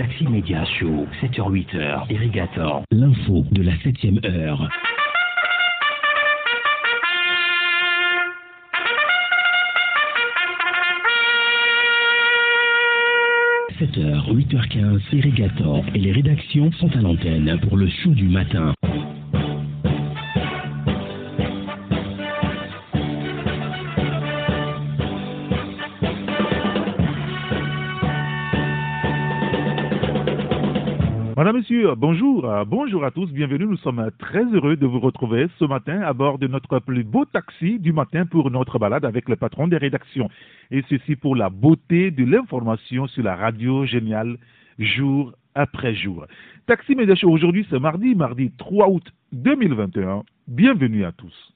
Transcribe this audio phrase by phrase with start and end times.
[0.00, 4.66] Taxi Média Show, 7h-8h, Irrigator, l'info de la 7ème heure.–
[13.78, 18.72] 7h, 8h15, Irrigator et les rédactions sont à l'antenne pour le show du matin.
[31.52, 32.44] Monsieur, bonjour.
[32.44, 33.66] Euh, Bonjour à tous, bienvenue.
[33.66, 37.24] Nous sommes très heureux de vous retrouver ce matin à bord de notre plus beau
[37.24, 40.28] taxi du matin pour notre balade avec le patron des rédactions.
[40.70, 44.36] Et ceci pour la beauté de l'information sur la radio géniale
[44.78, 46.26] jour après jour.
[46.66, 50.22] Taxi Média aujourd'hui, c'est mardi, mardi 3 août 2021.
[50.46, 51.52] Bienvenue à tous.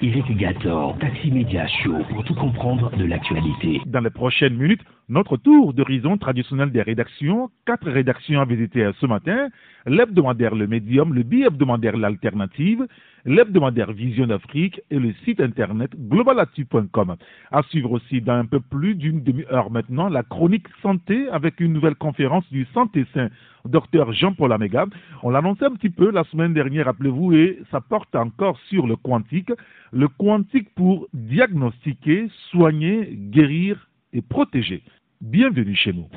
[0.00, 3.80] Irrigator, Taxi Média Show pour tout comprendre de l'actualité.
[3.86, 7.50] Dans les prochaines minutes, notre tour d'horizon traditionnel des rédactions.
[7.66, 9.48] Quatre rédactions à visiter ce matin.
[9.86, 12.86] L'hebdomadaire Le Médium, le bi-hebdomadaire L'Alternative,
[13.24, 17.16] l'hebdomadaire Vision d'Afrique et le site internet globalactu.com.
[17.50, 21.72] À suivre aussi dans un peu plus d'une demi-heure maintenant la chronique santé avec une
[21.72, 23.28] nouvelle conférence du Santé Saint,
[23.64, 24.86] docteur Jean-Paul Améga.
[25.22, 28.96] On l'annonçait un petit peu la semaine dernière, rappelez-vous, et ça porte encore sur le
[28.96, 29.52] quantique.
[29.92, 34.82] Le quantique pour diagnostiquer, soigner, guérir et protéger.
[35.20, 36.08] Bienvenue chez nous.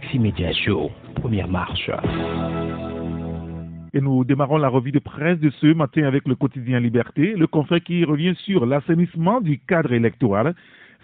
[0.00, 1.90] Taxi Média Show, première marche.
[3.92, 7.48] Et nous démarrons la revue de presse de ce matin avec le quotidien Liberté, le
[7.48, 10.54] confrère qui revient sur l'assainissement du cadre électoral,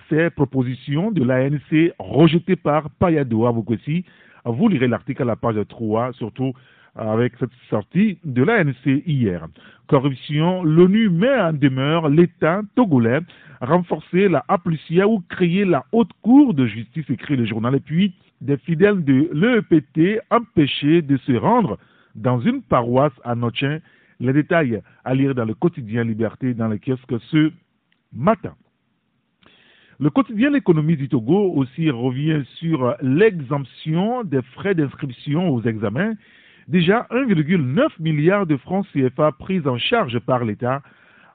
[0.09, 4.05] ces propositions de l'ANC rejetées par Payado Avoukossi.
[4.45, 6.53] Vous lirez l'article à la page 3, surtout
[6.95, 9.49] avec cette sortie de l'ANC hier.
[9.89, 13.19] Corruption, l'ONU met en demeure l'État togolais,
[13.61, 17.75] renforcer la APLUCIA ou créer la haute cour de justice, écrit le journal.
[17.75, 21.79] Et puis, des fidèles de l'EEPT empêchés de se rendre
[22.15, 23.79] dans une paroisse à Nochin.
[24.21, 27.53] Les détails à lire dans le quotidien Liberté dans le kiosque ce
[28.13, 28.55] matin.
[30.01, 36.15] Le quotidien L'économie du Togo aussi revient sur l'exemption des frais d'inscription aux examens.
[36.67, 40.83] Déjà 1,9 milliard de francs CFA pris en charge par l'État,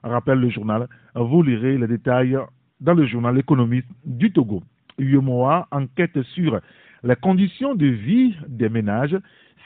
[0.02, 0.88] rappelle le journal.
[1.14, 2.38] Vous lirez les détails
[2.80, 4.62] dans le journal L'économiste du Togo.
[4.98, 6.60] UMOA enquête sur
[7.02, 9.16] les conditions de vie des ménages.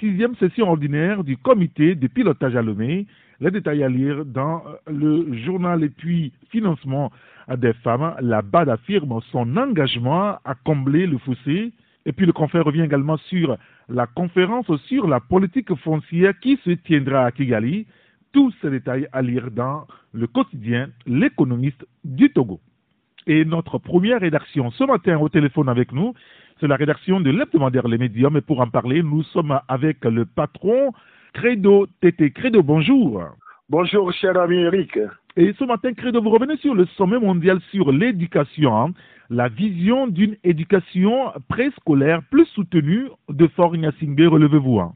[0.01, 3.07] Sixième session ordinaire du comité de pilotage à Lomé.
[3.41, 7.11] Les détails à lire dans le journal et puis financement
[7.57, 8.15] des femmes.
[8.21, 11.73] La BAD affirme son engagement à combler le fossé.
[12.07, 13.57] Et puis le confrère revient également sur
[13.89, 17.87] la conférence sur la politique foncière qui se tiendra à Kigali.
[18.33, 22.61] Tous ces détails à lire dans le quotidien L'économiste du Togo.
[23.27, 26.13] Et notre première rédaction ce matin au téléphone avec nous,
[26.61, 28.37] c'est la rédaction de l'hebdomadaire Les Médiums.
[28.37, 30.93] Et pour en parler, nous sommes avec le patron
[31.33, 32.31] Credo Tété.
[32.31, 33.23] Credo, bonjour.
[33.71, 34.99] Bonjour, cher ami Eric.
[35.37, 38.91] Et ce matin, Credo, vous revenez sur le sommet mondial sur l'éducation, hein,
[39.31, 44.21] la vision d'une éducation préscolaire plus soutenue de Fort Singbe.
[44.21, 44.81] Relevez-vous.
[44.81, 44.93] Hein.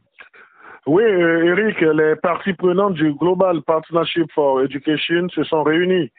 [0.87, 6.11] Oui, euh, Eric, les parties prenantes du Global Partnership for Education se sont réunies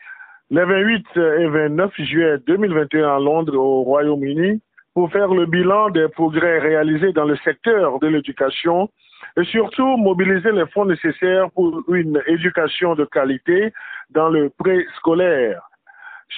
[0.51, 4.61] les 28 et 29 juillet 2021 à Londres, au Royaume-Uni,
[4.95, 8.89] pour faire le bilan des progrès réalisés dans le secteur de l'éducation
[9.37, 13.71] et surtout mobiliser les fonds nécessaires pour une éducation de qualité
[14.09, 15.61] dans le préscolaire.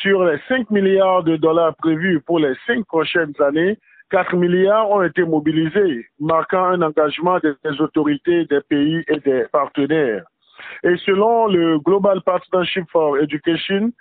[0.02, 3.78] Sur les 5 milliards de dollars prévus pour les cinq prochaines années,
[4.10, 10.24] 4 milliards ont été mobilisés, marquant un engagement des autorités des pays et des partenaires.
[10.84, 13.92] Et selon le Global Partnership for Education,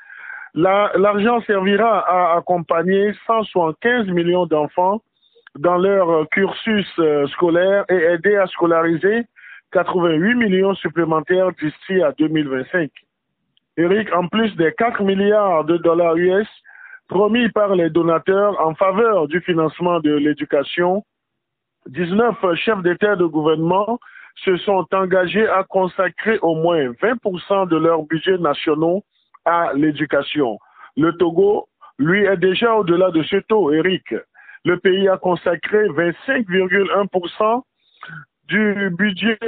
[0.55, 5.03] l'argent servira à accompagner 175 millions d'enfants
[5.59, 9.25] dans leur cursus euh, scolaire et aider à scolariser
[9.73, 12.91] 88 millions supplémentaires d'ici à 2025.
[13.77, 16.49] Eric, en plus des 4 milliards de dollars US
[17.09, 21.05] promis par les donateurs en faveur du financement de l'éducation,
[21.89, 23.99] 19 chefs d'État de gouvernement
[24.37, 29.05] se sont engagés à consacrer au moins 20% de leurs budgets nationaux
[29.45, 30.59] à l'éducation.
[30.97, 31.69] Le Togo,
[31.99, 34.15] lui, est déjà au-delà de ce taux, Eric.
[34.65, 37.63] Le pays a consacré 25,1%
[38.49, 39.39] du budget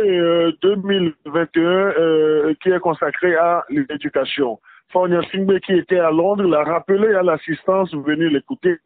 [0.62, 4.60] 2021 euh, qui est consacré à l'éducation.
[4.90, 8.78] Fornia Singbe, qui était à Londres, l'a rappelé à l'assistance venue l'écouter.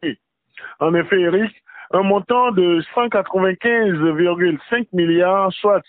[0.79, 1.51] En effet, Eric,
[1.91, 5.83] un montant de 195,5 milliards, soit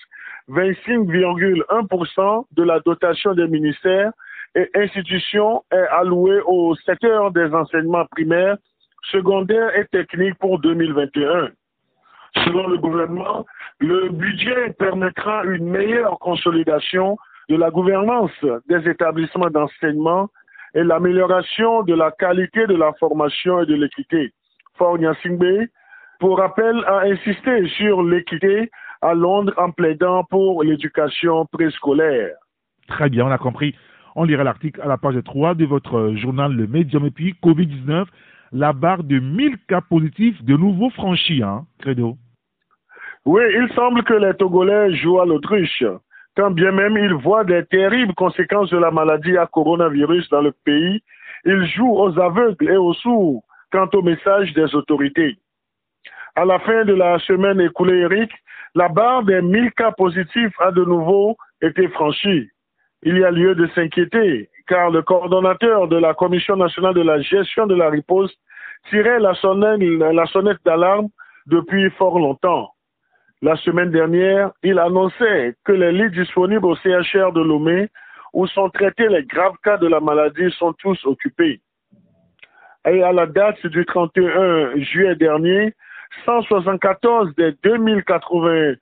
[0.48, 4.12] 25,1% de la dotation des ministères
[4.54, 8.56] et institutions est alloué au secteur des enseignements primaires,
[9.10, 11.50] secondaires et techniques pour 2021.
[12.44, 13.46] Selon le gouvernement,
[13.80, 17.18] le budget permettra une meilleure consolidation
[17.48, 18.30] de la gouvernance
[18.68, 20.28] des établissements d'enseignement
[20.74, 24.32] et l'amélioration de la qualité de la formation et de l'équité.
[26.18, 28.70] Pour rappel, a insisté sur l'équité
[29.02, 32.34] à Londres en plaidant pour l'éducation préscolaire.
[32.88, 33.74] Très bien, on a compris.
[34.16, 38.06] On lira l'article à la page 3 de votre journal Le Médium et puis Covid-19,
[38.52, 42.16] la barre de 1000 cas positifs de nouveau franchis, hein, Credo.
[43.24, 45.84] Oui, il semble que les Togolais jouent à l'autruche,
[46.36, 50.52] quand bien même ils voient des terribles conséquences de la maladie à coronavirus dans le
[50.64, 51.02] pays,
[51.44, 55.36] ils jouent aux aveugles et aux sourds quant au message des autorités.
[56.38, 58.30] À la fin de la semaine écoulée, Eric,
[58.76, 62.48] la barre des 1000 cas positifs a de nouveau été franchie.
[63.02, 67.20] Il y a lieu de s'inquiéter, car le coordonnateur de la Commission nationale de la
[67.22, 68.38] gestion de la riposte
[68.88, 71.08] tirait la sonnette, la sonnette d'alarme
[71.46, 72.70] depuis fort longtemps.
[73.42, 77.88] La semaine dernière, il annonçait que les lits disponibles au CHR de Lomé,
[78.32, 81.60] où sont traités les graves cas de la maladie, sont tous occupés.
[82.88, 85.74] Et à la date du 31 juillet dernier,
[86.24, 88.78] 174 des 2091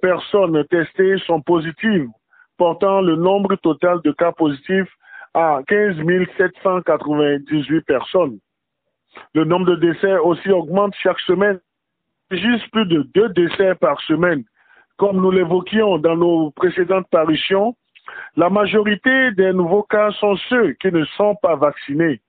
[0.00, 2.08] personnes testées sont positives,
[2.56, 4.92] portant le nombre total de cas positifs
[5.34, 5.96] à 15
[6.36, 8.38] 798 personnes.
[9.34, 11.60] Le nombre de décès aussi augmente chaque semaine,
[12.30, 14.44] juste plus de deux décès par semaine.
[14.96, 17.76] Comme nous l'évoquions dans nos précédentes parutions,
[18.36, 22.20] la majorité des nouveaux cas sont ceux qui ne sont pas vaccinés,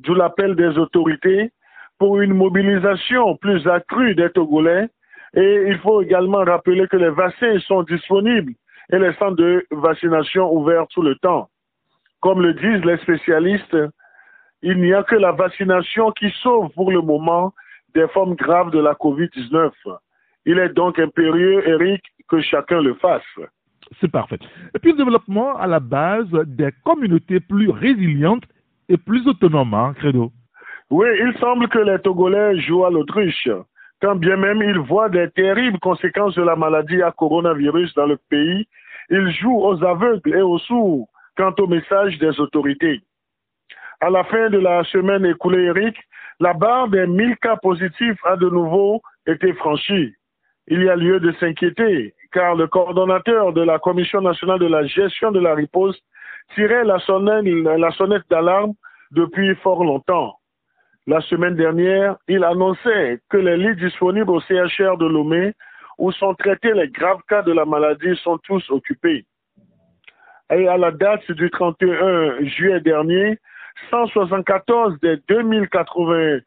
[0.00, 1.52] d'où l'appel des autorités
[1.98, 4.88] pour une mobilisation plus accrue des Togolais.
[5.34, 8.54] Et il faut également rappeler que les vaccins sont disponibles
[8.90, 11.48] et les centres de vaccination ouverts tout le temps.
[12.20, 13.76] Comme le disent les spécialistes,
[14.62, 17.52] il n'y a que la vaccination qui sauve pour le moment
[17.94, 19.70] des formes graves de la COVID-19.
[20.46, 23.22] Il est donc impérieux, Eric, que chacun le fasse.
[24.00, 24.38] C'est parfait.
[24.74, 28.44] Et puis le développement à la base des communautés plus résilientes
[28.88, 30.32] et plus autonomes, hein, Credo.
[30.90, 33.48] Oui, il semble que les Togolais jouent à l'autruche,
[34.00, 38.16] quand bien même ils voient des terribles conséquences de la maladie à coronavirus dans le
[38.30, 38.66] pays,
[39.10, 41.06] ils jouent aux aveugles et aux sourds
[41.36, 43.02] quant au message des autorités.
[44.00, 45.96] À la fin de la semaine écoulée, Eric,
[46.40, 50.14] la barre des 1000 cas positifs a de nouveau été franchie.
[50.68, 54.86] Il y a lieu de s'inquiéter, car le coordonnateur de la Commission nationale de la
[54.86, 56.02] gestion de la riposte
[56.54, 58.72] tirait la sonnette, la sonnette d'alarme
[59.10, 60.37] depuis fort longtemps.
[61.08, 65.54] La semaine dernière, il annonçait que les lits disponibles au CHR de Lomé,
[65.96, 69.24] où sont traités les graves cas de la maladie, sont tous occupés.
[70.54, 73.38] Et à la date du 31 juillet dernier,
[73.88, 76.42] 174 des 2091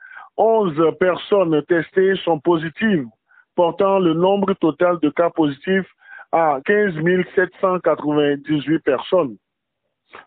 [0.99, 3.07] personnes testées sont positives,
[3.55, 5.89] portant le nombre total de cas positifs
[6.31, 6.93] à 15
[7.33, 9.37] 798 personnes.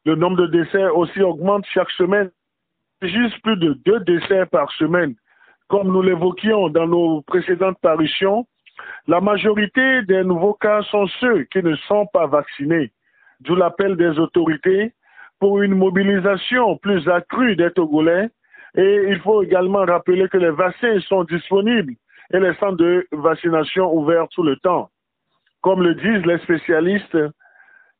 [0.04, 2.32] Le nombre de décès aussi augmente chaque semaine
[3.02, 5.14] juste plus de deux décès par semaine.
[5.69, 8.46] Comme nous l'évoquions dans nos précédentes parutions,
[9.06, 12.93] la majorité des nouveaux cas sont ceux qui ne sont pas vaccinés,
[13.41, 14.93] d'où l'appel des autorités
[15.38, 18.30] pour une mobilisation plus accrue des Togolais.
[18.76, 21.95] Et il faut également rappeler que les vaccins sont disponibles
[22.33, 24.90] et les centres de vaccination ouverts tout le temps.
[25.61, 27.18] Comme le disent les spécialistes,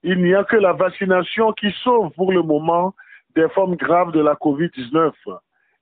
[0.03, 2.95] il n'y a que la vaccination qui sauve pour le moment
[3.35, 5.13] des formes graves de la COVID-19.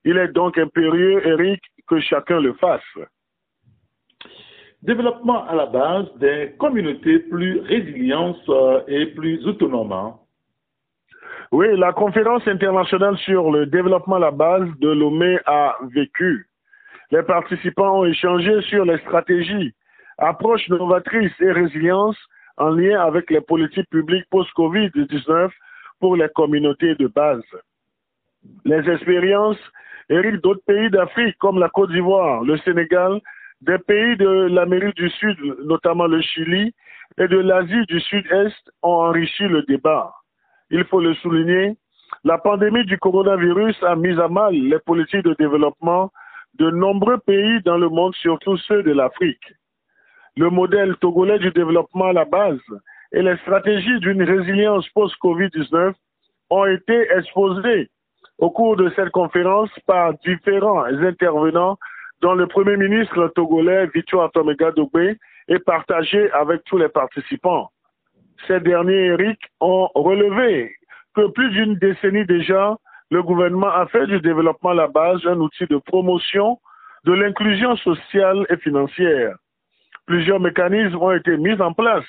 [0.05, 2.83] Il est donc impérieux, Eric, que chacun le fasse.
[4.83, 9.93] Développement à la base des communautés plus résilientes euh, et plus autonomes.
[9.93, 10.17] Hein.
[11.53, 16.49] Oui, la conférence internationale sur le développement à la base de Lomé a vécu.
[17.13, 19.73] Les participants ont échangé sur les stratégies,
[20.19, 22.17] approches novatrices et résilience
[22.57, 25.51] en lien avec les politiques publiques post-Covid-19
[26.03, 27.45] pour les communautés de base.
[28.65, 29.63] Les expériences
[30.11, 33.21] héritent d'autres pays d'Afrique comme la Côte d'Ivoire, le Sénégal,
[33.61, 36.75] des pays de l'Amérique du Sud, notamment le Chili,
[37.19, 40.13] et de l'Asie du Sud-Est ont enrichi le débat.
[40.71, 41.77] Il faut le souligner,
[42.25, 46.11] la pandémie du coronavirus a mis à mal les politiques de développement
[46.59, 49.55] de nombreux pays dans le monde, surtout ceux de l'Afrique.
[50.37, 52.59] Le modèle togolais du développement à la base
[53.13, 55.93] et les stratégies d'une résilience post-Covid-19
[56.51, 57.91] ont été exposées
[58.39, 61.79] au cours de cette conférence par différents intervenants
[62.21, 65.15] dont le Premier ministre togolais Victor Atomega Dogbe
[65.49, 67.71] est partagé avec tous les participants.
[68.47, 70.75] Ces derniers, Eric, ont relevé
[71.15, 72.77] que plus d'une décennie déjà,
[73.11, 76.59] le gouvernement a fait du développement à la base un outil de promotion
[77.05, 79.35] de l'inclusion sociale et financière.
[80.07, 82.07] Plusieurs mécanismes ont été mis en place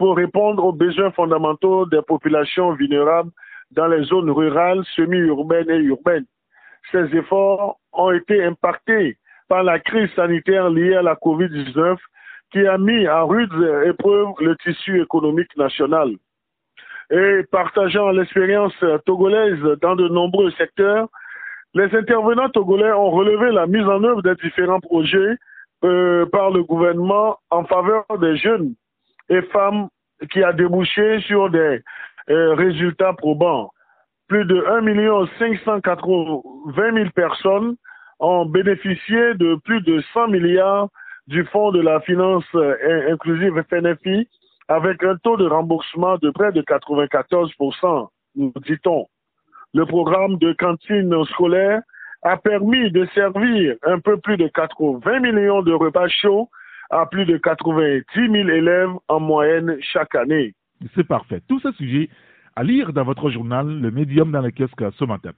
[0.00, 3.30] pour répondre aux besoins fondamentaux des populations vulnérables
[3.72, 6.24] dans les zones rurales, semi-urbaines et urbaines.
[6.90, 11.98] Ces efforts ont été impactés par la crise sanitaire liée à la COVID-19
[12.50, 13.52] qui a mis à rude
[13.84, 16.12] épreuve le tissu économique national.
[17.10, 21.08] Et partageant l'expérience togolaise dans de nombreux secteurs,
[21.74, 25.36] les intervenants togolais ont relevé la mise en œuvre des différents projets
[25.84, 28.74] euh, par le gouvernement en faveur des jeunes
[29.30, 29.88] et femmes
[30.30, 31.80] qui a débouché sur des
[32.28, 33.70] euh, résultats probants.
[34.28, 37.76] Plus de 1 580 000 personnes
[38.18, 40.88] ont bénéficié de plus de 100 milliards
[41.26, 44.28] du Fonds de la finance euh, inclusive FNFI
[44.68, 47.52] avec un taux de remboursement de près de 94
[48.36, 49.06] nous dit-on.
[49.74, 51.80] Le programme de cantine scolaire
[52.22, 56.48] a permis de servir un peu plus de 80 millions de repas chauds
[56.90, 60.54] à plus de 90 000 élèves en moyenne chaque année.
[60.94, 61.40] C'est parfait.
[61.48, 62.08] Tous ces sujets
[62.56, 65.30] à lire dans votre journal, le médium dans le kiosque ce matin.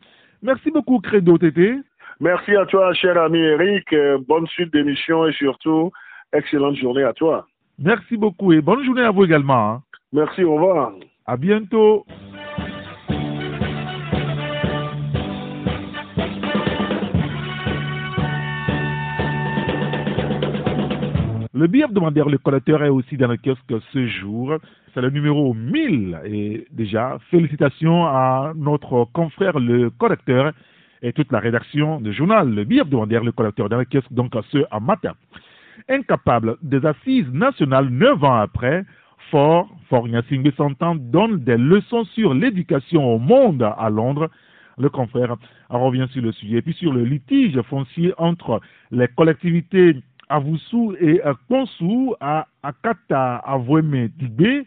[0.43, 1.77] Merci beaucoup, Credo Tété.
[2.21, 3.93] Merci à toi, cher ami Eric.
[3.93, 5.93] Euh, bonne suite d'émission et surtout,
[6.33, 7.47] excellente journée à toi.
[7.79, 9.71] Merci beaucoup et bonne journée à vous également.
[9.71, 9.83] Hein.
[10.13, 10.93] Merci, au revoir.
[11.27, 12.05] À bientôt.
[21.63, 24.57] Le billet hebdomadaire Le Collecteur est aussi dans le kiosque ce jour.
[24.93, 26.19] C'est le numéro 1000.
[26.25, 30.51] Et déjà, félicitations à notre confrère Le Collecteur
[31.03, 34.33] et toute la rédaction du journal Le billet hebdomadaire Le Collecteur dans le kiosque donc
[34.51, 35.13] ce matin.
[35.89, 38.85] Incapable des assises nationales neuf ans après,
[39.31, 44.31] Fort, Fort Nyasingbe s'entend donne des leçons sur l'éducation au monde à Londres.
[44.79, 45.37] Le confrère
[45.71, 46.57] revient sur le sujet.
[46.57, 49.95] Et puis sur le litige foncier entre les collectivités
[50.33, 54.67] Avoussou et Konsou à Akata Avoueme Tibé,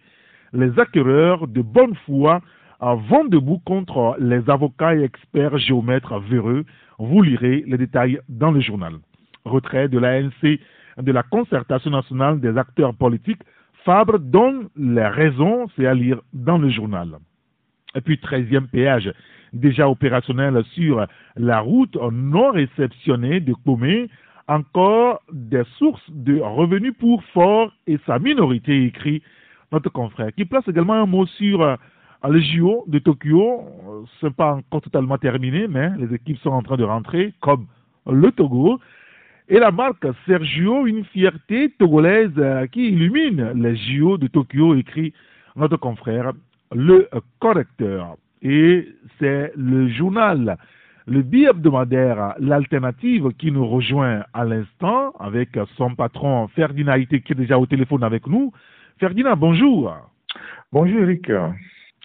[0.53, 2.41] les acquéreurs de bonne foi
[2.79, 6.65] vont debout contre les avocats et experts géomètres véreux.
[6.99, 8.93] Vous lirez les détails dans le journal.
[9.43, 10.59] Retrait de l'ANC
[10.97, 13.41] de la concertation nationale des acteurs politiques,
[13.83, 17.17] Fabre donne les raisons, c'est à lire dans le journal.
[17.95, 19.11] Et puis, 13e péage,
[19.53, 21.05] déjà opérationnel sur
[21.35, 24.09] la route non réceptionnée de Comé
[24.47, 29.21] encore des sources de revenus pour Fort et sa minorité, écrit
[29.71, 31.75] notre confrère, qui place également un mot sur euh,
[32.29, 33.63] les JO de Tokyo.
[34.19, 37.65] Ce n'est pas encore totalement terminé, mais les équipes sont en train de rentrer, comme
[38.07, 38.79] le Togo.
[39.47, 45.13] Et la marque Sergio, une fierté togolaise euh, qui illumine les JO de Tokyo, écrit
[45.55, 46.33] notre confrère,
[46.73, 47.09] le
[47.39, 48.17] correcteur.
[48.41, 48.87] Et
[49.19, 50.57] c'est le journal
[51.07, 57.35] le billet hebdomadaire, l'alternative qui nous rejoint à l'instant avec son patron Ferdinand qui est
[57.35, 58.51] déjà au téléphone avec nous.
[58.99, 59.95] Ferdinand, bonjour.
[60.71, 61.29] Bonjour Eric.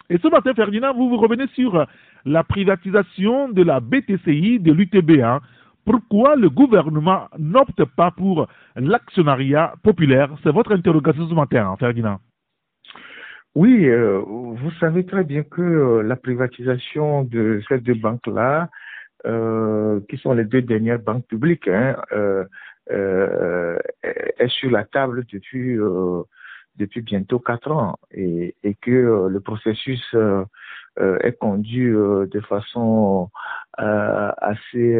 [0.09, 1.87] Et ce matin, Ferdinand, vous vous revenez sur
[2.25, 5.39] la privatisation de la BTCI de l'UTB1.
[5.83, 10.29] Pourquoi le gouvernement n'opte pas pour l'actionnariat populaire?
[10.43, 12.19] C'est votre interrogation ce matin, Ferdinand.
[13.55, 18.69] Oui, euh, vous savez très bien que euh, la privatisation de ces deux banques-là
[19.23, 22.45] qui sont les deux dernières banques publiques, hein, euh,
[22.91, 25.77] euh, est sur la table depuis
[26.77, 30.15] depuis bientôt quatre ans et, et que le processus
[30.97, 33.29] est conduit de façon
[33.77, 34.99] assez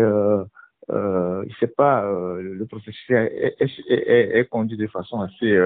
[0.90, 5.58] euh, il sait pas, le processus est, est, est, conduit de façon assez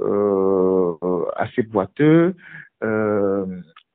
[0.00, 2.34] euh, assez boiteux.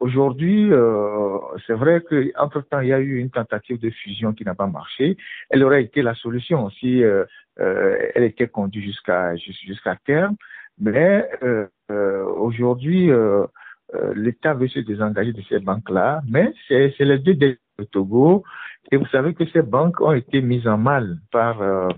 [0.02, 4.44] Euh, Aujourd'hui, euh, c'est vrai qu'entre-temps, il y a eu une tentative de fusion qui
[4.44, 5.18] n'a pas marché.
[5.50, 7.26] Elle aurait été la solution si euh,
[7.60, 10.36] euh, elle était conduite jusqu'à jusqu'à terme.
[10.80, 11.28] Mais
[11.90, 13.10] aujourd'hui,
[14.14, 16.22] l'État veut se désengager de ces banques-là.
[16.30, 17.58] Mais c'est les deux de
[17.92, 18.44] Togo.
[18.92, 21.90] Et vous savez que ces banques ont été mises en mal par euh,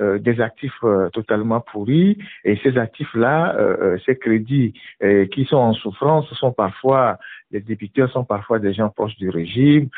[0.00, 4.74] des actifs euh, totalement pourris et ces actifs-là, euh, ces crédits
[5.32, 7.18] qui sont en souffrance sont parfois,
[7.50, 9.88] les débiteurs sont parfois des gens proches du régime,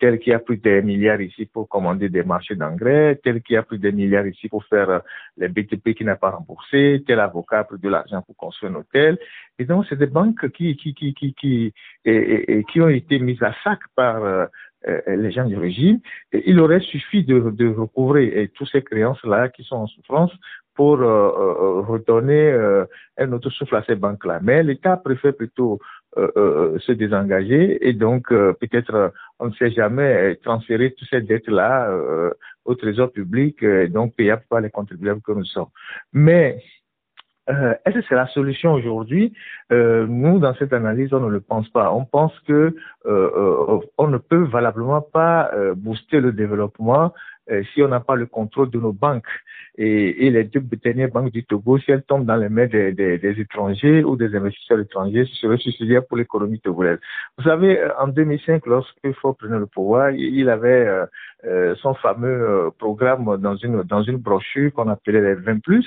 [0.00, 3.62] tel qui a pris des milliards ici pour commander des marchés d'engrais, tel qui a
[3.62, 5.00] pris des milliards ici pour faire
[5.36, 8.76] les BTP qui n'a pas remboursé, tel avocat a pris de l'argent pour construire un
[8.76, 9.18] hôtel.
[9.58, 11.72] Et donc, c'est des banques qui, qui, qui, qui, qui,
[12.04, 14.48] et, et, qui ont été mises à sac par
[15.06, 16.00] les gens du régime.
[16.32, 20.32] Et il aurait suffi de, de recouvrer toutes ces créances-là qui sont en souffrance
[20.74, 22.50] pour redonner
[23.18, 24.40] un autre souffle à ces banques-là.
[24.42, 25.78] Mais l'État préfère plutôt
[26.16, 31.94] se désengager et donc peut-être, on ne sait jamais, transférer toutes ces dettes-là
[32.64, 35.70] au trésor public, donc payables par les contribuables que nous sommes.
[36.12, 36.62] Mais
[37.50, 39.32] euh, est-ce que c'est la solution aujourd'hui
[39.72, 41.92] euh, Nous, dans cette analyse, on ne le pense pas.
[41.92, 42.74] On pense que
[43.06, 47.12] euh, on ne peut valablement pas booster le développement
[47.74, 49.26] si on n'a pas le contrôle de nos banques.
[49.76, 52.92] Et, et, les deux dernières banques du Togo, si elles tombent dans les mains des,
[52.92, 56.98] des, des étrangers ou des investisseurs étrangers, ce serait suicidaire pour l'économie togolaise.
[57.36, 60.88] Vous savez, en 2005, lorsque Ford prenait le pouvoir, il avait
[61.80, 65.82] son fameux programme dans une, dans une brochure qu'on appelait les 20+.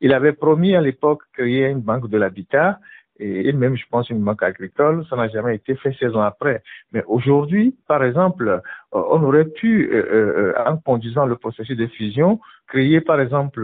[0.00, 2.78] Il avait promis à l'époque créer une banque de l'habitat
[3.20, 5.04] et même, je pense, une banque agricole.
[5.10, 6.62] Ça n'a jamais été fait 16 ans après.
[6.92, 8.60] Mais aujourd'hui, par exemple, euh,
[8.92, 13.60] on aurait pu, euh, euh, en conduisant le processus de fusion, créer, par exemple,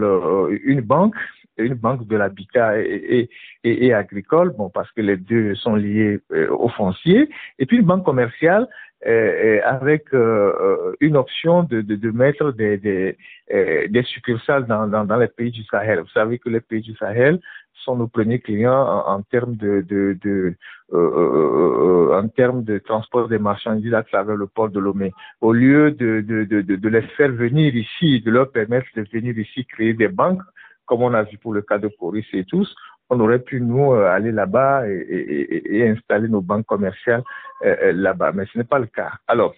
[0.63, 1.15] une banque
[1.59, 3.29] une banque de l'habitat et,
[3.63, 6.19] et, et, agricole, bon, parce que les deux sont liés
[6.51, 8.67] au foncier, et puis une banque commerciale euh,
[9.05, 13.17] avec euh, une option de, de, de mettre des, des,
[13.49, 15.99] des succursales dans, dans, dans, les pays du Sahel.
[15.99, 17.39] Vous savez que les pays du Sahel
[17.83, 20.55] sont nos premiers clients en, termes de, de, de
[20.93, 25.13] euh, euh, euh, en termes de transport des marchandises à travers le port de Lomé.
[25.41, 29.37] Au lieu de, de, de, de les faire venir ici, de leur permettre de venir
[29.37, 30.41] ici créer des banques,
[30.85, 32.73] comme on a vu pour le cas de Coris et tous,
[33.09, 37.23] on aurait pu nous aller là-bas et, installer nos banques commerciales
[37.61, 39.11] là-bas, mais ce n'est pas le cas.
[39.27, 39.55] Alors,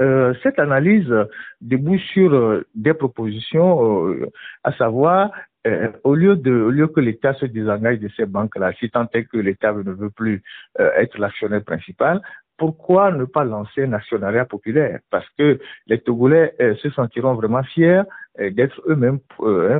[0.00, 1.12] euh, cette analyse
[1.60, 4.26] débouche sur des propositions, euh,
[4.64, 5.30] à savoir
[5.66, 9.24] euh, au lieu de, lieu que l'État se désengage de ces banques-là, si tant est
[9.24, 10.42] que l'État ne veut plus
[10.80, 12.20] euh, être l'actionnaire principal,
[12.58, 14.98] pourquoi ne pas lancer un actionnariat populaire?
[15.10, 18.02] Parce que les Togolais euh, se sentiront vraiment fiers
[18.38, 19.20] d'être eux-mêmes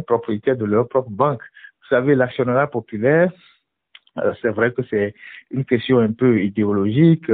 [0.07, 1.43] propriétaires de leur propre banque.
[1.93, 3.31] Vous savez, l'actionnariat populaire,
[4.41, 5.15] c'est vrai que c'est
[5.51, 7.29] une question un peu idéologique.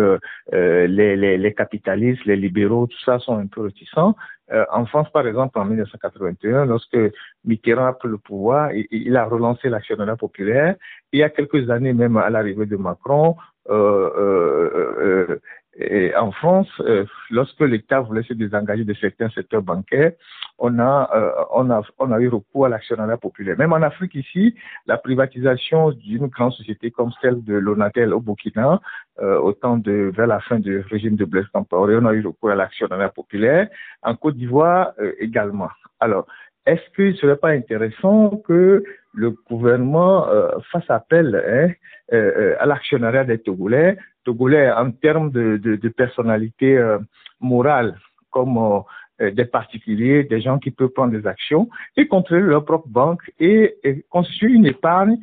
[0.53, 4.17] les, les, les, capitalistes, les libéraux, tout ça sont un peu réticents.
[4.51, 6.99] Euh, en France, par exemple, en 1981, lorsque
[7.45, 10.75] Mitterrand a pris le pouvoir, il, a relancé l'actionnariat populaire.
[11.13, 13.37] Il y a quelques années, même à l'arrivée de Macron,
[13.71, 15.41] euh, euh, euh
[15.81, 20.13] et en France, euh, lorsque l'État voulait se désengager de certains secteurs bancaires,
[20.59, 23.57] on a, euh, on a, on a eu recours à l'actionnariat populaire.
[23.57, 28.81] Même en Afrique ici, la privatisation d'une grande société comme celle de Lonatel au Burkina,
[29.21, 32.27] euh, au temps de, vers la fin du régime de Blaise Compaoré, on a eu
[32.27, 33.69] recours à l'actionnariat populaire.
[34.03, 35.69] En Côte d'Ivoire également.
[36.01, 36.27] Alors,
[36.69, 38.83] est-ce qu'il ne serait pas intéressant que
[39.15, 41.73] le gouvernement euh, fasse appel hein,
[42.13, 43.97] euh, euh, à l'actionnariat des Togolais,
[44.29, 46.99] Togolais en termes de, personnalité euh,
[47.41, 47.99] morale,
[48.31, 52.89] comme euh, des particuliers, des gens qui peuvent prendre des actions et contrôler leur propre
[52.89, 55.19] banque et, et constituer une épargne,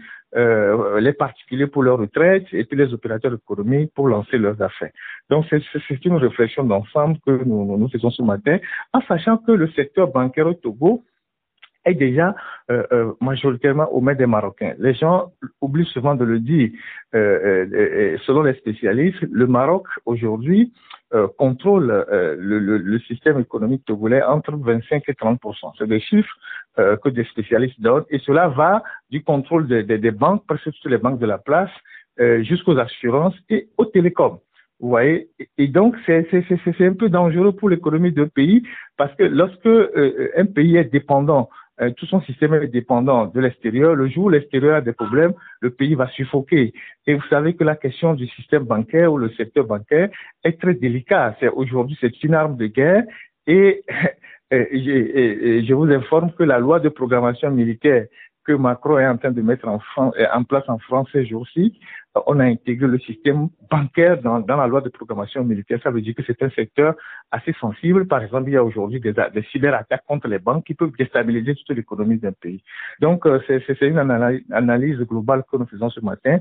[1.00, 4.92] les particuliers pour leur retraite et puis les opérateurs économiques pour lancer leurs affaires.
[5.30, 8.58] Donc c'est une réflexion d'ensemble que nous, nous faisons ce matin,
[8.92, 11.06] en sachant que le secteur bancaire au Togo
[11.86, 12.36] est déjà
[12.72, 14.74] euh, euh, majoritairement aux mains des Marocains.
[14.80, 16.72] Les gens oublient souvent de le dire.
[17.14, 20.74] Euh, euh selon les spécialistes, le Maroc aujourd'hui
[21.14, 26.36] euh, contrôle le, le, le, système économique togolais entre 25 et 30% C'est des chiffres
[26.78, 30.92] que des spécialistes donnent et cela va du contrôle des, des, des banques, presque toutes
[30.92, 31.70] les banques de la place,
[32.42, 34.40] jusqu'aux assurances et aux télécoms.
[34.80, 35.30] Vous voyez?
[35.58, 36.28] Et donc, c'est
[36.82, 38.64] un peu dangereux pour l'économie d'un pays
[38.98, 41.50] parce que lorsque euh, un pays est dépendant
[41.82, 43.96] euh, tout son système est dépendant de l'extérieur.
[43.96, 46.74] Le jour où l'extérieur a des problèmes, le pays va suffoquer.
[47.06, 50.10] Et vous savez que la question du système bancaire ou le secteur bancaire
[50.44, 51.36] est très délicat.
[51.40, 53.04] C'est aujourd'hui c'est une arme de guerre
[53.46, 53.84] et,
[54.52, 58.06] et, je vous informe que la loi de programmation militaire
[58.46, 61.80] que Macron est en train de mettre en, en place en France ces jours-ci,
[62.26, 65.80] on a intégré le système bancaire dans, dans, la loi de programmation militaire.
[65.84, 66.96] Ça veut dire que c'est un secteur
[67.32, 68.08] assez sensible.
[68.08, 71.56] Par exemple, il y a aujourd'hui des, des cyberattaques contre les banques qui peuvent déstabiliser
[71.56, 72.64] toute l'économie d'un pays.
[73.02, 76.40] Donc, euh, c'est une analyse globale que nous faisons ce matin.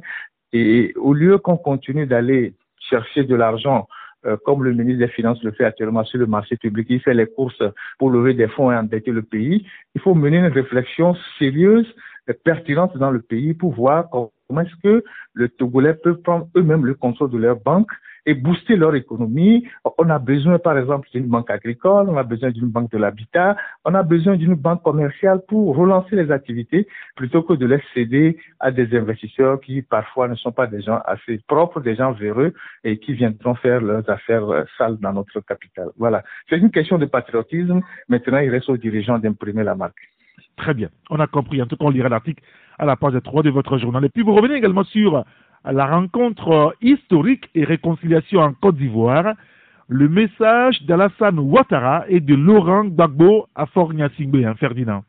[0.52, 3.88] Et au lieu qu'on continue d'aller chercher de l'argent
[4.26, 7.14] euh, comme le ministre des Finances le fait actuellement sur le marché public, il fait
[7.14, 7.62] les courses
[7.98, 9.66] pour lever des fonds et endetter le pays.
[9.94, 11.92] Il faut mener une réflexion sérieuse,
[12.28, 14.08] et pertinente dans le pays pour voir
[14.48, 17.90] Comment est-ce que le Togolais peut prendre eux-mêmes le contrôle de leur banque
[18.26, 19.66] et booster leur économie?
[19.96, 23.56] On a besoin, par exemple, d'une banque agricole, on a besoin d'une banque de l'habitat,
[23.86, 28.36] on a besoin d'une banque commerciale pour relancer les activités plutôt que de les céder
[28.60, 32.52] à des investisseurs qui parfois ne sont pas des gens assez propres, des gens véreux
[32.84, 35.88] et qui viendront faire leurs affaires euh, sales dans notre capitale.
[35.96, 36.22] Voilà.
[36.50, 37.80] C'est une question de patriotisme.
[38.08, 40.10] Maintenant, il reste aux dirigeants d'imprimer la marque.
[40.56, 40.88] Très bien.
[41.10, 41.60] On a compris.
[41.62, 42.42] En tout cas, on lira l'article
[42.78, 44.04] à la page 3 de votre journal.
[44.04, 45.24] Et puis, vous revenez également sur
[45.64, 49.34] la rencontre historique et réconciliation en Côte d'Ivoire,
[49.88, 55.04] le message d'Alassane Ouattara et de Laurent Gbagbo à Fort hein, Ferdinand.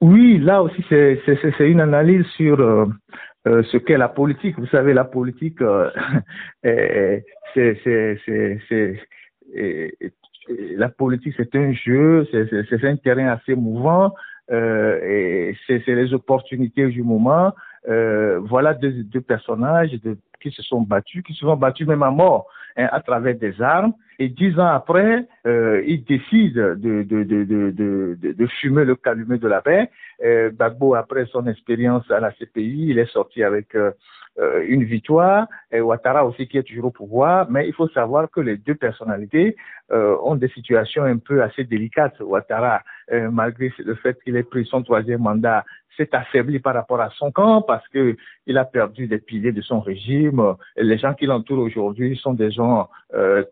[0.00, 2.86] Oui, là aussi, c'est une analyse sur euh,
[3.46, 4.58] euh, ce qu'est la politique.
[4.58, 5.90] Vous savez, la politique, euh,
[7.54, 7.78] c'est
[10.76, 14.12] la politique, c'est un jeu, c'est un terrain assez mouvant.
[14.50, 17.52] Euh, et c'est les opportunités du moment.
[17.88, 22.02] Euh, voilà deux, deux personnages de, qui se sont battus, qui se sont battus même
[22.02, 23.94] à mort hein, à travers des armes.
[24.18, 29.38] Et dix ans après, euh, ils décident de, de, de, de, de, fumer le calumet
[29.38, 29.90] de la paix.
[30.24, 33.90] Euh, Bagbo, après son expérience à la CPI, il est sorti avec euh,
[34.38, 35.46] euh, une victoire.
[35.72, 37.50] Et Ouattara aussi qui est toujours au pouvoir.
[37.50, 39.56] Mais il faut savoir que les deux personnalités
[39.90, 42.18] ont des situations un peu assez délicates.
[42.20, 42.80] Ouattara,
[43.30, 45.62] malgré le fait qu'il ait pris son troisième mandat,
[45.96, 49.62] s'est affaibli par rapport à son camp parce que il a perdu des piliers de
[49.62, 50.54] son régime.
[50.76, 53.42] Les gens qui l'entourent aujourd'hui sont des gens euh,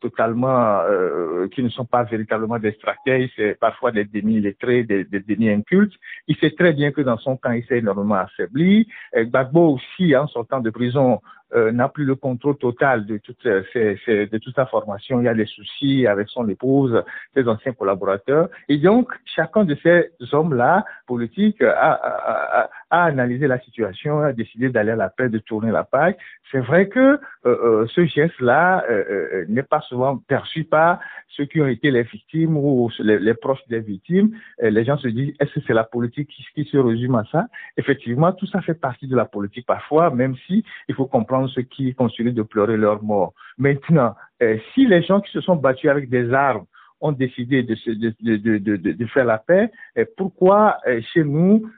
[0.52, 5.94] euh, qui ne sont pas véritablement des stratèges, c'est parfois des demi-lettrés, des, des demi-incultes.
[6.28, 8.88] Il sait très bien que dans son camp, il s'est énormément affaibli.
[9.14, 11.20] Et Gbagbo aussi, en sortant de prison,
[11.54, 15.20] euh, n'a plus le contrôle total de toute, de toute sa formation.
[15.20, 17.02] Il y a des soucis avec son épouse,
[17.34, 18.48] ses anciens collaborateurs.
[18.68, 24.68] Et donc, chacun de ces hommes-là, politiques, a, a, a, analysé la situation, a décidé
[24.68, 26.14] d'aller à la paix, de tourner la page.
[26.50, 31.60] C'est vrai que euh, euh ce geste-là euh, n'est pas souvent perçu par ceux qui
[31.60, 34.36] ont été les victimes ou les, proches des victimes.
[34.60, 37.46] Les gens se disent, est-ce que c'est la politique qui, qui se résume à ça?
[37.78, 41.62] Effectivement, tout ça fait partie de la politique parfois, même si il faut comprendre ceux
[41.62, 43.32] qui continuent de pleurer leur mort.
[43.58, 46.64] Maintenant, euh, si les gens qui se sont battus avec des armes
[47.00, 51.70] ont décidé de faire la paix, euh, pourquoi euh, chez nous,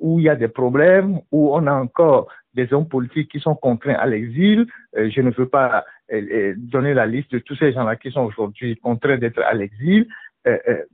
[0.00, 3.56] où il y a des problèmes, où on a encore des hommes politiques qui sont
[3.56, 5.84] contraints à l'exil, je ne veux pas
[6.56, 10.06] donner la liste de tous ces gens-là qui sont aujourd'hui contraints d'être à l'exil,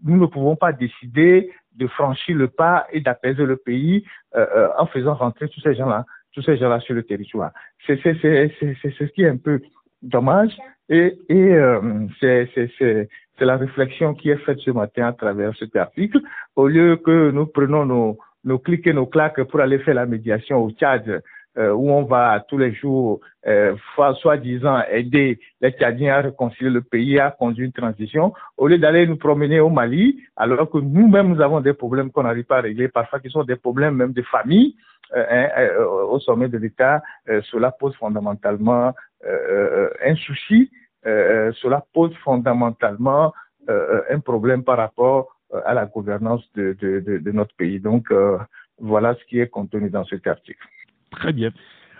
[0.02, 5.16] nous ne pouvons pas décider de franchir le pas et d'apaiser le pays en faisant
[5.16, 7.52] rentrer tous ces gens-là tous ces gens-là sur le territoire.
[7.86, 9.60] C'est ce qui est un peu
[10.02, 10.56] dommage
[10.88, 13.08] et, et euh, c'est
[13.40, 16.20] la réflexion qui est faite ce matin à travers cet article.
[16.56, 20.06] Au lieu que nous prenons nos, nos clics et nos claques pour aller faire la
[20.06, 21.22] médiation au Tchad,
[21.58, 23.74] euh, où on va tous les jours, euh,
[24.20, 29.06] soi-disant, aider les Tchadiens à réconcilier le pays, à conduire une transition, au lieu d'aller
[29.06, 32.62] nous promener au Mali, alors que nous-mêmes, nous avons des problèmes qu'on n'arrive pas à
[32.62, 34.76] régler, parfois qui sont des problèmes même de famille,
[36.10, 38.94] au sommet de l'État, euh, cela pose fondamentalement
[39.24, 40.70] un souci,
[41.04, 43.32] cela pose fondamentalement
[43.68, 47.78] un problème par rapport à la gouvernance de, de, notre pays.
[47.78, 48.12] Donc,
[48.78, 50.66] voilà ce qui est contenu dans cet article.
[51.12, 51.50] Très bien.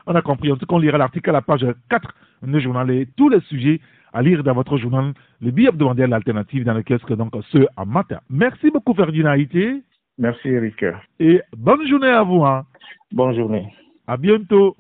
[0.07, 0.51] On a compris.
[0.51, 2.09] En tout cas, on lira l'article à la page 4
[2.42, 3.81] du journal et tous les sujets
[4.12, 8.20] à lire dans votre journal, le billet hebdomadaire l'alternative dans le donc ce matin.
[8.29, 9.83] Merci beaucoup, Ferdinand Haïté.
[10.18, 10.85] Merci, Eric.
[11.18, 12.44] Et bonne journée à vous.
[12.44, 12.64] Hein.
[13.11, 13.72] Bonne journée.
[14.07, 14.77] À bientôt.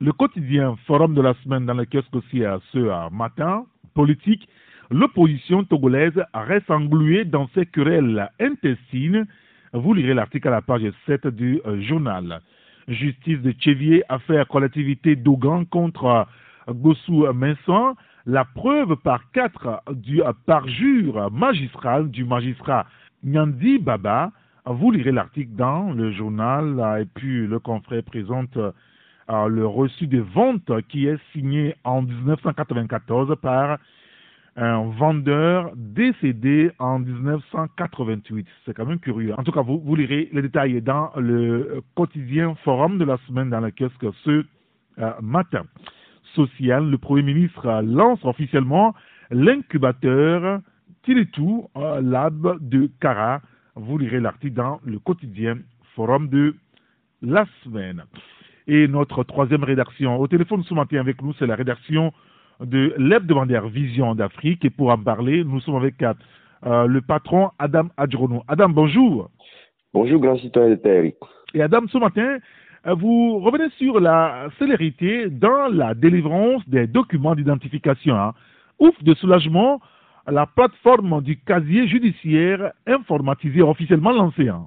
[0.00, 4.48] Le quotidien Forum de la semaine dans le kiosque aussi à ce matin, politique,
[4.90, 9.26] l'opposition togolaise reste engluée dans ses querelles intestines.
[9.72, 12.40] Vous lirez l'article à la page 7 du euh, journal.
[12.88, 16.26] Justice de Chevier, affaire collectivité d'Ogan contre
[16.68, 17.94] Gossou Minson
[18.26, 22.86] la preuve par quatre du parjure magistral du magistrat
[23.24, 24.30] Nyandi Baba.
[24.64, 30.20] Vous lirez l'article dans le journal et puis le confrère présente euh, le reçu de
[30.20, 33.78] vente qui est signé en 1994 par
[34.56, 38.46] un vendeur décédé en 1988.
[38.64, 39.34] C'est quand même curieux.
[39.38, 43.62] En tout cas, vous, lirez les détails dans le quotidien forum de la semaine dans
[43.70, 44.44] kiosque ce
[44.98, 45.64] euh, matin
[46.34, 48.94] social, le Premier ministre lance officiellement
[49.30, 50.60] l'incubateur
[51.02, 53.40] Tilitou Lab de Cara.
[53.74, 55.58] Vous lirez l'article dans le quotidien
[55.94, 56.54] Forum de
[57.22, 58.04] la semaine.
[58.66, 62.12] Et notre troisième rédaction, au téléphone ce matin avec nous, c'est la rédaction
[62.64, 64.64] de l'hebdomadaire Vision d'Afrique.
[64.64, 68.42] Et pour en parler, nous sommes avec euh, le patron Adam Adjrono.
[68.48, 69.30] Adam, bonjour.
[69.94, 71.16] Bonjour, grand citoyen de Eric.
[71.54, 72.38] Et Adam, ce matin,
[72.86, 78.14] euh, vous revenez sur la célérité dans la délivrance des documents d'identification.
[78.14, 78.32] Hein.
[78.78, 79.80] Ouf de soulagement,
[80.26, 84.48] la plateforme du casier judiciaire informatisé officiellement lancée.
[84.48, 84.66] Hein.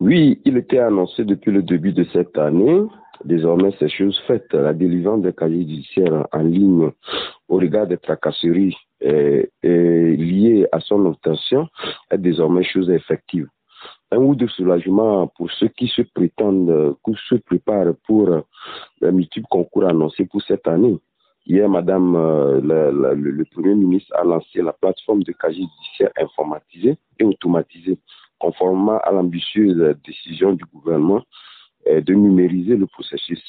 [0.00, 2.82] Oui, il était annoncé depuis le début de cette année.
[3.24, 6.90] Désormais, ces choses faites, la délivrance des casiers judiciaires en ligne
[7.48, 11.68] au regard des tracasseries liées à son obtention
[12.10, 13.48] est désormais chose effective
[14.12, 18.28] un ou de soulagement pour ceux qui se se préparent pour
[19.00, 20.98] le multiple concours annoncé pour cette année.
[21.46, 27.24] Hier, Madame euh, le, Premier ministre a lancé la plateforme de casier judiciaire informatisée et
[27.24, 27.98] automatisée,
[28.38, 31.22] conformément à l'ambitieuse décision du gouvernement
[31.86, 33.42] de numériser le processus.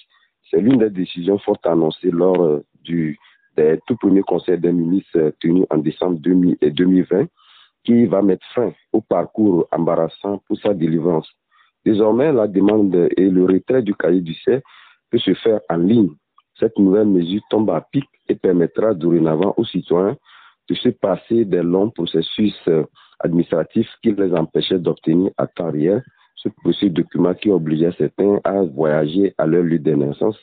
[0.50, 3.17] C'est l'une des décisions fortes annoncées lors euh, du
[3.88, 7.28] tout premier conseil des ministres tenu en décembre 2020
[7.84, 11.30] qui va mettre fin au parcours embarrassant pour sa délivrance.
[11.86, 14.62] Désormais, la demande et le retrait du cahier du C
[15.12, 16.10] peut se faire en ligne.
[16.60, 20.15] Cette nouvelle mesure tombe à pic et permettra dorénavant aux citoyens
[20.69, 22.84] de se passer des longs processus euh,
[23.19, 26.04] administratifs qui les empêchaient d'obtenir à temps réel
[26.43, 30.38] ce processus document qui obligeait certains à voyager à leur lieu de naissance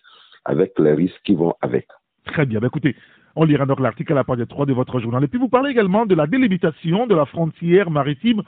[0.44, 1.86] avec les risques qui vont avec.
[2.24, 2.60] Très bien.
[2.60, 2.96] Ben, écoutez,
[3.36, 5.22] on lira donc l'article à la page 3 de votre journal.
[5.24, 8.42] Et puis vous parlez également de la délimitation de la frontière maritime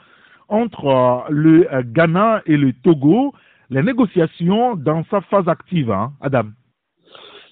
[0.49, 3.33] entre euh, le euh, Ghana et le Togo.
[3.69, 6.49] Les négociations dans sa phase active, hein, Adam.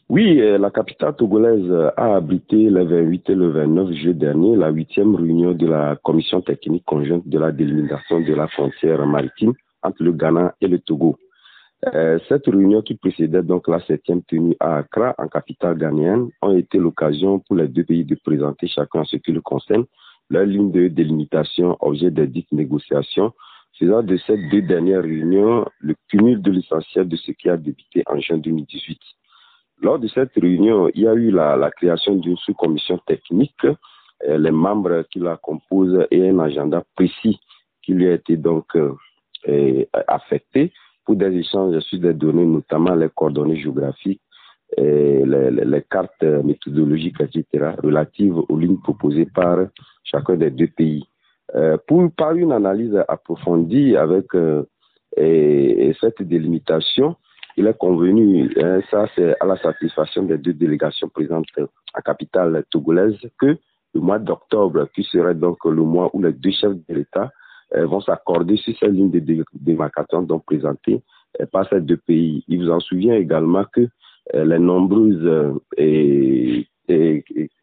[0.09, 4.69] Oui, euh, la capitale togolaise a abrité le 28 et le 29 juillet dernier la
[4.69, 10.03] huitième réunion de la commission technique conjointe de la délimitation de la frontière maritime entre
[10.03, 11.17] le Ghana et le Togo.
[11.95, 16.55] Euh, cette réunion qui précédait donc la septième tenue à Accra, en capitale ghanéenne, ont
[16.55, 19.85] été l'occasion pour les deux pays de présenter chacun ce qui le concerne
[20.31, 23.33] leur ligne de délimitation objet des dites négociations,
[23.77, 28.03] faisant de ces deux dernières réunions le cumul de l'essentiel de ce qui a débuté
[28.07, 28.99] en juin 2018.
[29.81, 34.51] Lors de cette réunion, il y a eu la, création d'une sous-commission technique, euh, les
[34.51, 37.39] membres qui la composent et un agenda précis
[37.81, 38.93] qui lui a été donc euh,
[40.07, 40.71] affecté
[41.05, 44.21] pour des échanges sur des données, notamment les coordonnées géographiques,
[44.77, 49.67] et les, cartes méthodologiques, etc., relatives aux lignes proposées par
[50.03, 51.05] chacun des deux pays.
[51.55, 54.63] Euh, pour par une analyse approfondie avec euh,
[55.17, 57.17] et, cette délimitation,
[57.57, 61.47] il est convenu, hein, ça c'est à la satisfaction des deux délégations présentes
[61.93, 63.57] à capitale togolaise, que
[63.93, 67.40] le mois d'octobre, qui serait donc le mois où les deux chefs de l'État euh,
[67.73, 71.01] vont s'accorder sur ces lignes de démarcation donc présentées
[71.39, 72.43] euh, par ces deux pays.
[72.47, 73.87] Il vous en souvient également que
[74.33, 76.67] euh, les nombreuses et,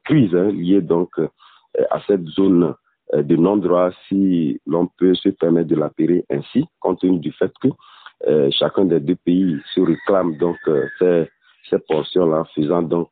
[0.04, 1.10] crises hein, liées donc
[1.90, 2.74] à cette zone
[3.12, 7.68] de non-droit, si l'on peut se permettre de l'appeler ainsi, compte tenu du fait que
[8.50, 10.56] chacun des deux pays se réclame donc
[10.98, 11.28] ces,
[11.68, 13.10] ces portions-là, faisant donc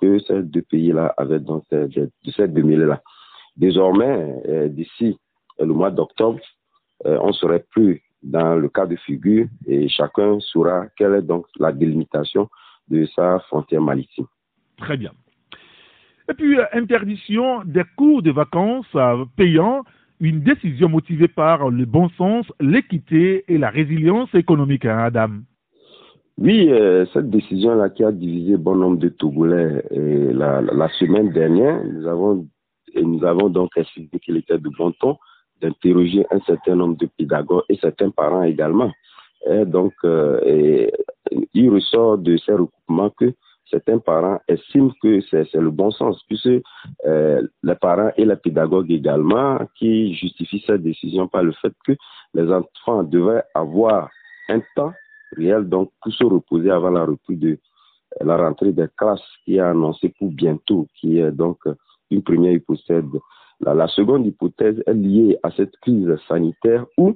[0.00, 3.02] que ces deux pays-là avaient donc de, de ces là
[3.56, 5.18] Désormais, d'ici
[5.60, 6.40] le mois d'octobre,
[7.06, 11.46] euh, on serait plus dans le cas de figure et chacun saura quelle est donc
[11.58, 12.48] la délimitation
[12.88, 14.26] de sa frontière maritime.
[14.76, 15.12] Très bien.
[16.28, 19.84] Et puis, euh, interdiction des cours de vacances euh, payants,
[20.20, 25.30] une décision motivée par le bon sens, l'équité et la résilience économique, hein, Adam.
[26.36, 26.70] Oui,
[27.12, 32.46] cette décision-là qui a divisé bon nombre de Togolais la, la, semaine dernière, nous avons,
[32.94, 35.18] et nous avons donc estimé qu'il était de bon ton
[35.60, 38.90] d'interroger un certain nombre de pédagogues et certains parents également.
[39.66, 40.90] Donc, euh,
[41.54, 43.32] il ressort de ces recoupements que
[43.70, 46.60] certains parents estiment que c'est le bon sens, puisque
[47.06, 51.92] euh, les parents et les pédagogues également qui justifient cette décision par le fait que
[52.34, 54.10] les enfants devaient avoir
[54.48, 54.92] un temps
[55.36, 57.58] réel donc pour se reposer avant la reprise de
[58.20, 61.58] la rentrée des classes qui est annoncée pour bientôt, qui est donc
[62.10, 63.04] une première hypothèse
[63.60, 67.14] la, seconde hypothèse est liée à cette crise sanitaire où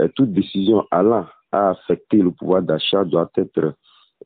[0.00, 3.74] euh, toute décision allant à affecter le pouvoir d'achat doit être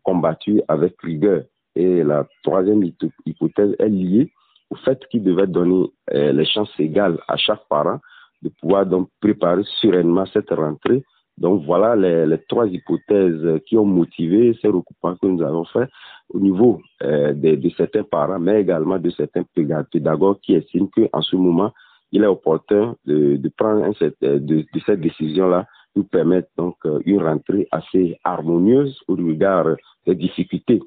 [0.02, 1.42] combattue avec rigueur.
[1.74, 2.82] Et la troisième
[3.24, 4.32] hypothèse est liée
[4.70, 8.00] au fait qu'il devait donner euh, les chances égales à chaque parent
[8.42, 11.02] de pouvoir donc préparer sereinement cette rentrée
[11.38, 15.90] donc voilà les, trois hypothèses qui ont motivé ces recoupements que nous avons faits
[16.30, 19.44] au niveau euh, de, certains parents, mais également de certains
[19.92, 21.72] pédagogues qui estiment qu'en ce moment,
[22.12, 27.68] il est opportun de, prendre de, de, cette décision-là pour permettre donc euh, une rentrée
[27.70, 30.80] assez harmonieuse au regard des difficultés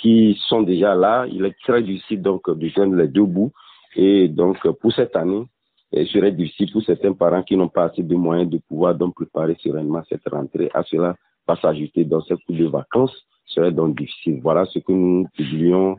[0.00, 1.26] qui sont déjà là.
[1.30, 3.52] Il est très difficile donc de joindre les deux bouts.
[3.94, 5.44] Et donc, pour cette année,
[5.92, 9.14] il serait difficile pour certains parents qui n'ont pas assez de moyens de pouvoir donc
[9.14, 10.70] préparer sereinement cette rentrée.
[10.74, 11.14] À cela
[11.46, 14.40] va s'ajouter dans ces coups de vacances serait donc difficile.
[14.42, 15.96] Voilà ce que nous publions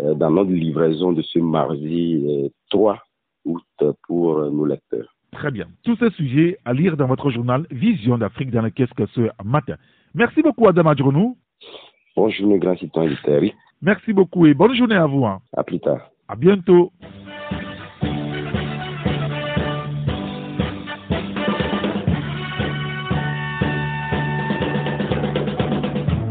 [0.00, 2.96] euh, dans notre livraison de ce mardi 3 euh,
[3.44, 5.14] août pour euh, nos lecteurs.
[5.32, 5.66] Très bien.
[5.82, 9.22] Tous ces sujets à lire dans votre journal Vision d'Afrique dans le caisse que ce
[9.44, 9.74] matin.
[10.14, 11.36] Merci beaucoup, Adam Adjounou.
[12.16, 13.16] Bonne journée, grand citoyen
[13.82, 15.26] Merci beaucoup et bonne journée à vous.
[15.26, 15.40] Hein.
[15.56, 16.10] À plus tard.
[16.28, 16.92] À bientôt.